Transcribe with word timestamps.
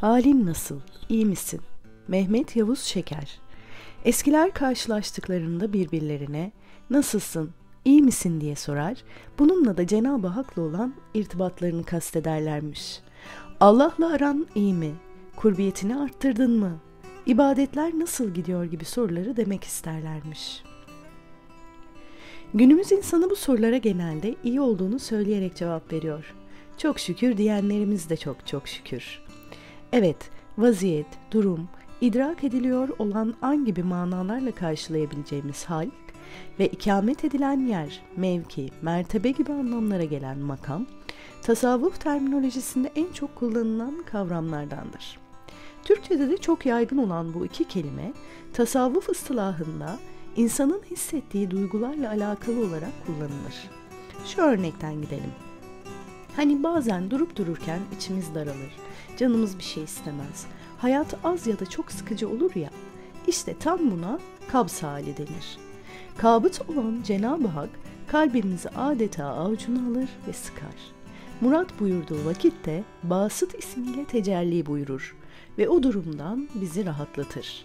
Halin 0.00 0.46
nasıl? 0.46 0.80
İyi 1.08 1.26
misin? 1.26 1.60
Mehmet 2.08 2.56
Yavuz 2.56 2.80
Şeker 2.80 3.40
Eskiler 4.04 4.54
karşılaştıklarında 4.54 5.72
birbirlerine 5.72 6.52
nasılsın, 6.90 7.50
iyi 7.84 8.02
misin 8.02 8.40
diye 8.40 8.56
sorar, 8.56 9.04
bununla 9.38 9.76
da 9.76 9.86
Cenab-ı 9.86 10.26
Hak'la 10.26 10.62
olan 10.62 10.94
irtibatlarını 11.14 11.84
kastederlermiş. 11.84 13.00
Allah'la 13.60 14.12
aran 14.12 14.46
iyi 14.54 14.74
mi? 14.74 14.94
Kurbiyetini 15.36 15.96
arttırdın 15.96 16.58
mı? 16.58 16.78
İbadetler 17.26 17.98
nasıl 17.98 18.34
gidiyor 18.34 18.64
gibi 18.64 18.84
soruları 18.84 19.36
demek 19.36 19.64
isterlermiş. 19.64 20.62
Günümüz 22.54 22.92
insanı 22.92 23.30
bu 23.30 23.36
sorulara 23.36 23.76
genelde 23.76 24.34
iyi 24.44 24.60
olduğunu 24.60 24.98
söyleyerek 24.98 25.56
cevap 25.56 25.92
veriyor. 25.92 26.34
Çok 26.78 26.98
şükür 26.98 27.36
diyenlerimiz 27.36 28.10
de 28.10 28.16
çok 28.16 28.46
çok 28.46 28.68
şükür. 28.68 29.29
Evet, 29.92 30.16
vaziyet, 30.58 31.06
durum, 31.32 31.68
idrak 32.00 32.44
ediliyor 32.44 32.88
olan 32.98 33.34
an 33.42 33.64
gibi 33.64 33.82
manalarla 33.82 34.52
karşılayabileceğimiz 34.52 35.64
hal 35.64 35.90
ve 36.58 36.68
ikamet 36.68 37.24
edilen 37.24 37.66
yer, 37.66 38.02
mevki, 38.16 38.68
mertebe 38.82 39.30
gibi 39.30 39.52
anlamlara 39.52 40.04
gelen 40.04 40.38
makam, 40.38 40.86
tasavvuf 41.42 42.00
terminolojisinde 42.00 42.92
en 42.96 43.12
çok 43.12 43.36
kullanılan 43.36 44.02
kavramlardandır. 44.02 45.18
Türkçe'de 45.84 46.30
de 46.30 46.36
çok 46.36 46.66
yaygın 46.66 46.98
olan 46.98 47.34
bu 47.34 47.46
iki 47.46 47.64
kelime, 47.64 48.12
tasavvuf 48.52 49.08
ıstılahında 49.08 49.98
insanın 50.36 50.82
hissettiği 50.90 51.50
duygularla 51.50 52.08
alakalı 52.08 52.66
olarak 52.66 53.06
kullanılır. 53.06 53.70
Şu 54.26 54.42
örnekten 54.42 55.02
gidelim. 55.02 55.49
Hani 56.36 56.62
bazen 56.62 57.10
durup 57.10 57.36
dururken 57.36 57.80
içimiz 57.96 58.34
daralır, 58.34 58.72
canımız 59.16 59.58
bir 59.58 59.62
şey 59.62 59.84
istemez, 59.84 60.46
hayat 60.78 61.16
az 61.24 61.46
ya 61.46 61.60
da 61.60 61.66
çok 61.66 61.92
sıkıcı 61.92 62.28
olur 62.28 62.54
ya, 62.54 62.70
işte 63.26 63.56
tam 63.58 63.90
buna 63.90 64.18
kabz 64.52 64.82
hali 64.82 65.16
denir. 65.16 65.58
Kabıt 66.16 66.60
olan 66.70 67.00
Cenab-ı 67.04 67.48
Hak 67.48 67.70
kalbimizi 68.06 68.68
adeta 68.68 69.24
avucuna 69.24 69.88
alır 69.90 70.08
ve 70.28 70.32
sıkar. 70.32 70.74
Murat 71.40 71.80
buyurduğu 71.80 72.24
vakitte 72.24 72.84
Basıt 73.02 73.58
ismiyle 73.58 74.04
tecelli 74.04 74.66
buyurur 74.66 75.16
ve 75.58 75.68
o 75.68 75.82
durumdan 75.82 76.48
bizi 76.54 76.86
rahatlatır. 76.86 77.64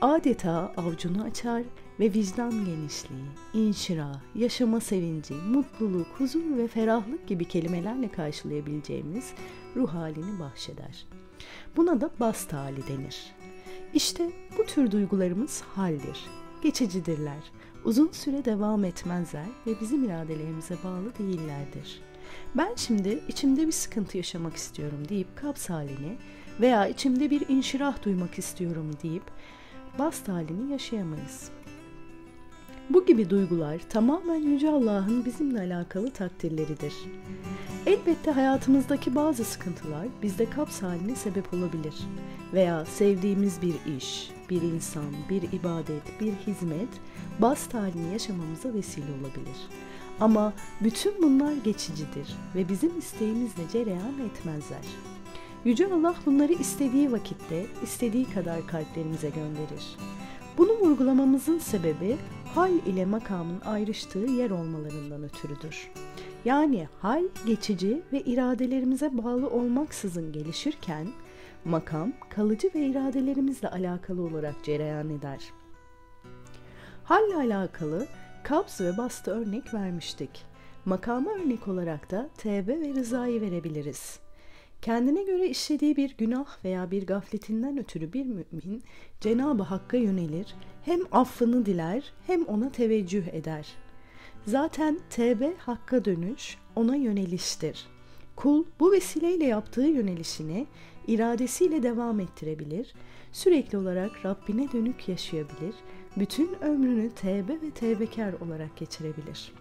Adeta 0.00 0.72
avucunu 0.76 1.22
açar 1.22 1.62
ve 2.02 2.14
vicdan 2.14 2.64
genişliği, 2.64 3.24
inşirah, 3.54 4.20
yaşama 4.34 4.80
sevinci, 4.80 5.34
mutluluk, 5.34 6.06
huzur 6.06 6.56
ve 6.56 6.68
ferahlık 6.68 7.26
gibi 7.26 7.44
kelimelerle 7.44 8.08
karşılayabileceğimiz 8.08 9.32
ruh 9.76 9.94
halini 9.94 10.40
bahşeder. 10.40 11.06
Buna 11.76 12.00
da 12.00 12.10
bast 12.20 12.52
hali 12.52 12.86
denir. 12.88 13.32
İşte 13.94 14.30
bu 14.58 14.66
tür 14.66 14.90
duygularımız 14.90 15.60
haldir, 15.60 16.24
geçicidirler, 16.62 17.40
uzun 17.84 18.10
süre 18.12 18.44
devam 18.44 18.84
etmezler 18.84 19.46
ve 19.66 19.80
bizim 19.80 20.04
iradelerimize 20.04 20.76
bağlı 20.84 21.18
değillerdir. 21.18 22.00
Ben 22.54 22.74
şimdi 22.76 23.22
içimde 23.28 23.66
bir 23.66 23.72
sıkıntı 23.72 24.16
yaşamak 24.16 24.56
istiyorum 24.56 25.08
deyip 25.08 25.36
kaps 25.36 25.70
halini 25.70 26.16
veya 26.60 26.86
içimde 26.86 27.30
bir 27.30 27.48
inşirah 27.48 28.04
duymak 28.04 28.38
istiyorum 28.38 28.90
deyip 29.02 29.24
bast 29.98 30.28
halini 30.28 30.72
yaşayamayız. 30.72 31.50
Bu 32.90 33.06
gibi 33.06 33.30
duygular 33.30 33.80
tamamen 33.88 34.36
Yüce 34.36 34.70
Allah'ın 34.70 35.24
bizimle 35.24 35.60
alakalı 35.60 36.10
takdirleridir. 36.10 36.94
Elbette 37.86 38.30
hayatımızdaki 38.30 39.14
bazı 39.14 39.44
sıkıntılar 39.44 40.06
bizde 40.22 40.50
kaps 40.50 40.82
haline 40.82 41.16
sebep 41.16 41.54
olabilir 41.54 41.94
veya 42.52 42.84
sevdiğimiz 42.84 43.62
bir 43.62 43.96
iş, 43.96 44.30
bir 44.50 44.62
insan, 44.62 45.04
bir 45.30 45.42
ibadet, 45.42 46.20
bir 46.20 46.32
hizmet 46.32 46.88
bast 47.38 47.74
halini 47.74 48.12
yaşamamıza 48.12 48.74
vesile 48.74 49.06
olabilir. 49.20 49.56
Ama 50.20 50.52
bütün 50.80 51.22
bunlar 51.22 51.52
geçicidir 51.52 52.36
ve 52.54 52.68
bizim 52.68 52.98
isteğimizle 52.98 53.62
cereyan 53.72 54.18
etmezler. 54.26 54.86
Yüce 55.64 55.86
Allah 55.94 56.14
bunları 56.26 56.52
istediği 56.52 57.12
vakitte, 57.12 57.66
istediği 57.82 58.24
kadar 58.30 58.66
kalplerimize 58.66 59.30
gönderir. 59.30 59.96
Bunu 60.58 60.72
vurgulamamızın 60.72 61.58
sebebi 61.58 62.16
hal 62.54 62.72
ile 62.72 63.04
makamın 63.04 63.60
ayrıştığı 63.60 64.18
yer 64.18 64.50
olmalarından 64.50 65.22
ötürüdür. 65.24 65.90
Yani 66.44 66.88
hal 67.00 67.24
geçici 67.46 68.02
ve 68.12 68.20
iradelerimize 68.20 69.18
bağlı 69.18 69.50
olmaksızın 69.50 70.32
gelişirken 70.32 71.08
makam 71.64 72.12
kalıcı 72.30 72.70
ve 72.74 72.86
iradelerimizle 72.86 73.68
alakalı 73.68 74.22
olarak 74.22 74.54
cereyan 74.64 75.10
eder. 75.10 75.40
Halle 77.04 77.36
alakalı 77.36 78.06
kabz 78.42 78.80
ve 78.80 78.96
bastı 78.96 79.30
örnek 79.30 79.74
vermiştik. 79.74 80.44
Makama 80.84 81.30
örnek 81.30 81.68
olarak 81.68 82.10
da 82.10 82.28
tevbe 82.36 82.80
ve 82.80 82.94
rızayı 82.94 83.40
verebiliriz. 83.40 84.20
Kendine 84.82 85.22
göre 85.22 85.48
işlediği 85.48 85.96
bir 85.96 86.16
günah 86.18 86.64
veya 86.64 86.90
bir 86.90 87.06
gafletinden 87.06 87.78
ötürü 87.78 88.12
bir 88.12 88.26
mümin 88.26 88.82
Cenab-ı 89.20 89.62
Hakk'a 89.62 89.96
yönelir, 89.96 90.54
hem 90.84 91.00
affını 91.12 91.66
diler 91.66 92.12
hem 92.26 92.44
ona 92.44 92.72
teveccüh 92.72 93.26
eder. 93.26 93.74
Zaten 94.46 94.98
tevbe 95.10 95.54
hakka 95.58 96.04
dönüş, 96.04 96.58
ona 96.76 96.96
yöneliştir. 96.96 97.86
Kul 98.36 98.64
bu 98.80 98.92
vesileyle 98.92 99.44
yaptığı 99.44 99.86
yönelişini 99.86 100.66
iradesiyle 101.06 101.82
devam 101.82 102.20
ettirebilir, 102.20 102.94
sürekli 103.32 103.78
olarak 103.78 104.24
Rabbine 104.24 104.72
dönük 104.72 105.08
yaşayabilir, 105.08 105.74
bütün 106.16 106.62
ömrünü 106.62 107.10
tevbe 107.10 107.52
ve 107.52 107.70
tevbekar 107.70 108.32
olarak 108.32 108.76
geçirebilir. 108.76 109.52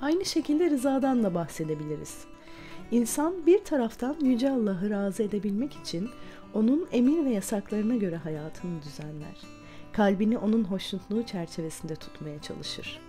Aynı 0.00 0.24
şekilde 0.24 0.70
rızadan 0.70 1.22
da 1.22 1.34
bahsedebiliriz. 1.34 2.26
İnsan 2.90 3.46
bir 3.46 3.64
taraftan 3.64 4.16
Yüce 4.20 4.50
Allah'ı 4.50 4.90
razı 4.90 5.22
edebilmek 5.22 5.76
için 5.76 6.10
onun 6.54 6.88
emir 6.92 7.24
ve 7.24 7.30
yasaklarına 7.30 7.96
göre 7.96 8.16
hayatını 8.16 8.82
düzenler. 8.82 9.36
Kalbini 9.92 10.38
onun 10.38 10.64
hoşnutluğu 10.64 11.22
çerçevesinde 11.22 11.96
tutmaya 11.96 12.42
çalışır. 12.42 13.00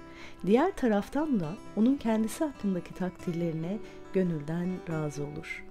Diğer 0.45 0.71
taraftan 0.75 1.39
da 1.39 1.53
onun 1.75 1.95
kendisi 1.95 2.43
hakkındaki 2.43 2.93
takdirlerine 2.93 3.77
gönülden 4.13 4.69
razı 4.89 5.23
olur. 5.23 5.65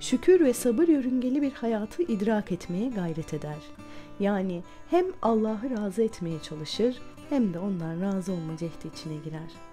Şükür 0.00 0.44
ve 0.44 0.52
sabır 0.52 0.88
yörüngeli 0.88 1.42
bir 1.42 1.52
hayatı 1.52 2.02
idrak 2.02 2.52
etmeye 2.52 2.88
gayret 2.88 3.34
eder. 3.34 3.58
Yani 4.20 4.62
hem 4.90 5.06
Allah'ı 5.22 5.70
razı 5.76 6.02
etmeye 6.02 6.42
çalışır 6.42 7.02
hem 7.28 7.54
de 7.54 7.58
ondan 7.58 8.00
razı 8.00 8.32
olma 8.32 8.56
cehdi 8.56 8.88
içine 8.94 9.16
girer.'' 9.24 9.71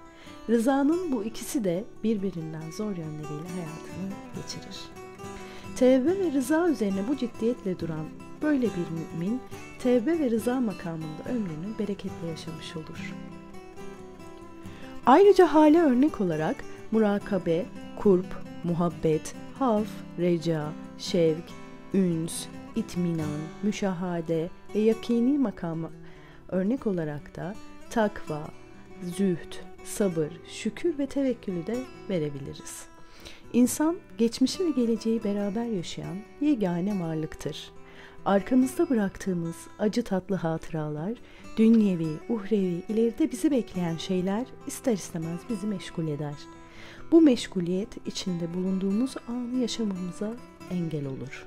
Rızanın 0.49 1.11
bu 1.11 1.23
ikisi 1.23 1.63
de 1.63 1.83
birbirinden 2.03 2.71
zor 2.71 2.89
yönleriyle 2.91 3.49
hayatını 3.55 4.09
geçirir. 4.35 4.79
Tevbe 5.75 6.19
ve 6.19 6.31
rıza 6.31 6.69
üzerine 6.69 7.07
bu 7.09 7.17
ciddiyetle 7.17 7.79
duran 7.79 8.05
böyle 8.41 8.65
bir 8.65 9.15
mümin 9.17 9.41
tevbe 9.79 10.19
ve 10.19 10.31
rıza 10.31 10.61
makamında 10.61 11.23
ömrünü 11.29 11.79
bereketle 11.79 12.27
yaşamış 12.27 12.75
olur. 12.75 13.13
Ayrıca 15.05 15.53
hale 15.53 15.81
örnek 15.81 16.21
olarak 16.21 16.55
murakabe, 16.91 17.65
kurp, 17.99 18.25
muhabbet, 18.63 19.35
haf, 19.59 19.87
reca, 20.19 20.65
şevk, 20.97 21.43
üns, 21.93 22.45
itminan, 22.75 23.39
müşahade 23.63 24.49
ve 24.75 24.79
yakini 24.79 25.37
makamı 25.37 25.89
örnek 26.49 26.87
olarak 26.87 27.35
da 27.35 27.55
takva, 27.89 28.41
zühd, 29.03 29.68
sabır, 29.83 30.31
şükür 30.47 30.97
ve 30.97 31.07
tevekkülü 31.07 31.67
de 31.67 31.77
verebiliriz. 32.09 32.85
İnsan 33.53 33.97
geçmişi 34.17 34.65
ve 34.65 34.69
geleceği 34.69 35.23
beraber 35.23 35.65
yaşayan 35.65 36.17
yegane 36.41 36.99
varlıktır. 36.99 37.71
Arkamızda 38.25 38.89
bıraktığımız 38.89 39.55
acı 39.79 40.03
tatlı 40.03 40.35
hatıralar, 40.35 41.13
dünyevi, 41.57 42.17
uhrevi, 42.29 42.83
ileride 42.89 43.31
bizi 43.31 43.51
bekleyen 43.51 43.97
şeyler 43.97 44.45
ister 44.67 44.93
istemez 44.93 45.39
bizi 45.49 45.67
meşgul 45.67 46.07
eder. 46.07 46.35
Bu 47.11 47.21
meşguliyet 47.21 48.07
içinde 48.07 48.53
bulunduğumuz 48.53 49.15
anı 49.27 49.61
yaşamamıza 49.61 50.33
engel 50.71 51.05
olur. 51.05 51.45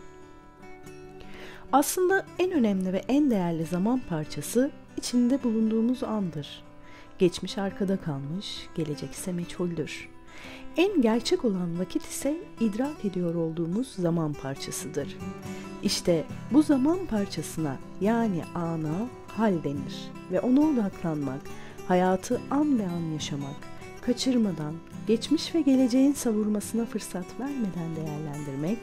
Aslında 1.72 2.26
en 2.38 2.50
önemli 2.50 2.92
ve 2.92 3.02
en 3.08 3.30
değerli 3.30 3.64
zaman 3.64 4.00
parçası 4.08 4.70
içinde 4.96 5.42
bulunduğumuz 5.42 6.02
andır. 6.02 6.62
Geçmiş 7.18 7.58
arkada 7.58 7.96
kalmış, 7.96 8.66
gelecek 8.74 9.12
ise 9.12 9.32
meçhuldür. 9.32 10.08
En 10.76 11.02
gerçek 11.02 11.44
olan 11.44 11.78
vakit 11.78 12.02
ise 12.02 12.36
idrak 12.60 13.04
ediyor 13.04 13.34
olduğumuz 13.34 13.88
zaman 13.88 14.32
parçasıdır. 14.32 15.16
İşte 15.82 16.24
bu 16.52 16.62
zaman 16.62 17.06
parçasına 17.06 17.76
yani 18.00 18.42
ana 18.54 19.08
hal 19.36 19.64
denir 19.64 20.10
ve 20.32 20.40
ona 20.40 20.60
odaklanmak, 20.60 21.40
hayatı 21.88 22.40
an 22.50 22.78
be 22.78 22.86
an 22.86 23.12
yaşamak, 23.12 23.56
kaçırmadan, 24.00 24.74
geçmiş 25.06 25.54
ve 25.54 25.60
geleceğin 25.60 26.12
savurmasına 26.12 26.84
fırsat 26.84 27.26
vermeden 27.40 27.96
değerlendirmek, 27.96 28.78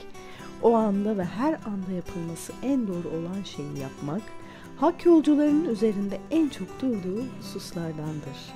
o 0.61 0.75
anda 0.75 1.17
ve 1.17 1.25
her 1.25 1.53
anda 1.53 1.91
yapılması 1.95 2.53
en 2.63 2.87
doğru 2.87 3.07
olan 3.07 3.43
şeyi 3.43 3.79
yapmak, 3.79 4.21
hak 4.79 5.05
yolcularının 5.05 5.69
üzerinde 5.69 6.19
en 6.31 6.49
çok 6.49 6.81
durduğu 6.81 7.23
hususlardandır. 7.39 8.53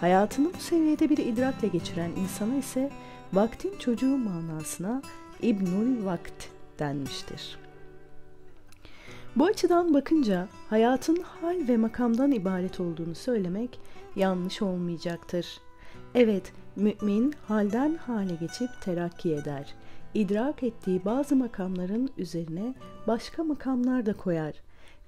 Hayatını 0.00 0.54
bu 0.54 0.58
seviyede 0.58 1.10
bir 1.10 1.18
idrakle 1.18 1.68
geçiren 1.68 2.10
insana 2.10 2.54
ise 2.54 2.90
vaktin 3.32 3.78
çocuğu 3.78 4.16
manasına 4.16 5.02
İbnül 5.42 6.04
Vakt 6.04 6.48
denmiştir. 6.78 7.58
Bu 9.36 9.44
açıdan 9.44 9.94
bakınca 9.94 10.48
hayatın 10.70 11.16
hal 11.16 11.68
ve 11.68 11.76
makamdan 11.76 12.32
ibaret 12.32 12.80
olduğunu 12.80 13.14
söylemek 13.14 13.80
yanlış 14.16 14.62
olmayacaktır. 14.62 15.46
Evet, 16.14 16.52
mümin 16.76 17.34
halden 17.48 17.94
hale 17.94 18.34
geçip 18.34 18.68
terakki 18.80 19.34
eder. 19.34 19.74
İdrak 20.14 20.62
ettiği 20.62 21.04
bazı 21.04 21.36
makamların 21.36 22.10
üzerine 22.18 22.74
başka 23.06 23.44
makamlar 23.44 24.06
da 24.06 24.12
koyar 24.12 24.54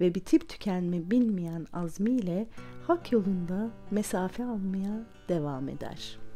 ve 0.01 0.15
bitip 0.15 0.49
tükenme 0.49 1.11
bilmeyen 1.11 1.67
azmiyle 1.73 2.47
hak 2.87 3.13
yolunda 3.13 3.71
mesafe 3.91 4.45
almaya 4.45 5.07
devam 5.29 5.69
eder.'' 5.69 6.28